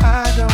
I 0.00 0.32
don't 0.36 0.47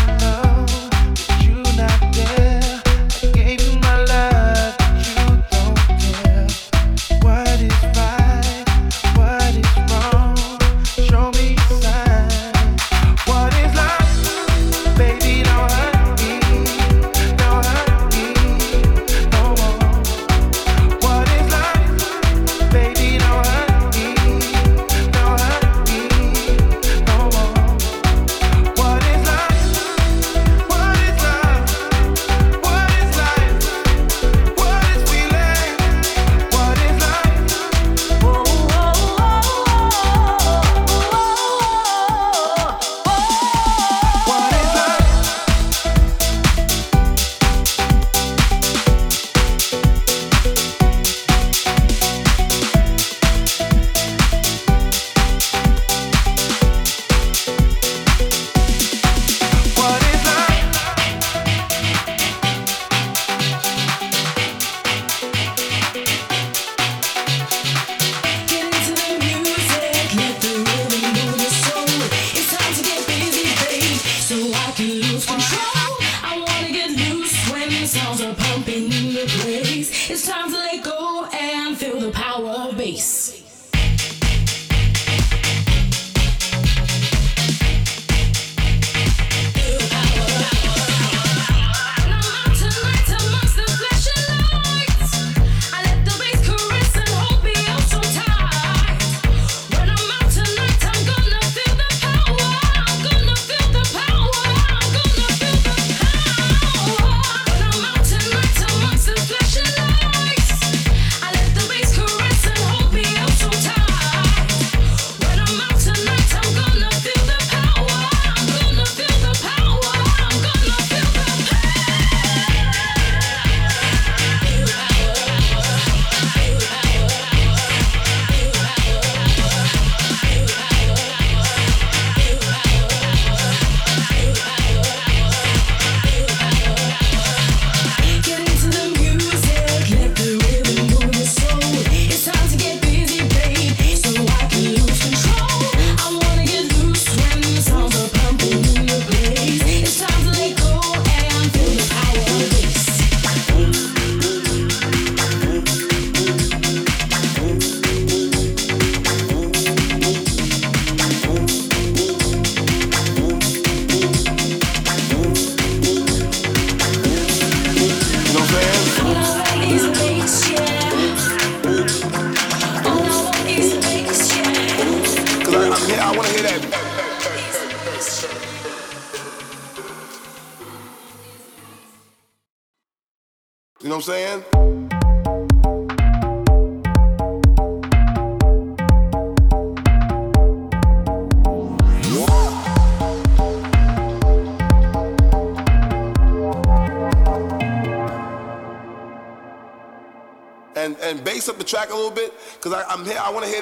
track 201.75 201.90
a 201.90 201.94
little 201.94 202.14
bit? 202.14 202.33
Because 202.54 202.85
I'm 202.88 203.04
here, 203.04 203.18
I 203.18 203.31
want 203.35 203.44
to 203.44 203.50
hear 203.50 203.60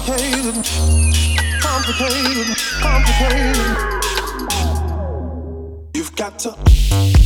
complicated, 0.00 0.54
complicated, 1.60 2.56
complicated. 2.80 3.56
You've 5.94 6.16
got 6.16 6.38
to. 6.40 7.19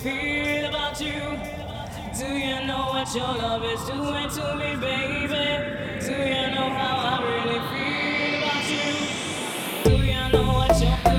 feel 0.00 0.66
about 0.66 1.00
you? 1.00 1.38
Do 2.18 2.26
you 2.26 2.66
know 2.66 2.88
what 2.92 3.14
your 3.14 3.34
love 3.34 3.64
is 3.64 3.84
doing 3.84 4.28
to 4.30 4.56
me, 4.56 4.76
baby? 4.76 6.00
Do 6.00 6.12
you 6.12 6.50
know 6.54 6.68
how 6.70 6.96
I 7.12 7.22
really 7.28 7.60
feel 7.70 8.38
about 8.38 8.64
you? 8.72 8.88
Do 9.84 9.96
you 10.04 10.32
know 10.32 10.52
what 10.54 10.80
your 10.80 11.15